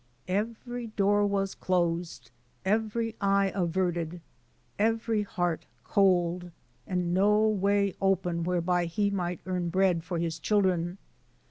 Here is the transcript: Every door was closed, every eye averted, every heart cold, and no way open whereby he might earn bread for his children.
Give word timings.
Every 0.27 0.87
door 0.87 1.27
was 1.27 1.53
closed, 1.53 2.31
every 2.65 3.15
eye 3.21 3.51
averted, 3.53 4.19
every 4.79 5.21
heart 5.21 5.67
cold, 5.83 6.49
and 6.87 7.13
no 7.13 7.47
way 7.47 7.93
open 8.01 8.43
whereby 8.43 8.85
he 8.85 9.11
might 9.11 9.41
earn 9.45 9.69
bread 9.69 10.03
for 10.03 10.17
his 10.17 10.39
children. 10.39 10.97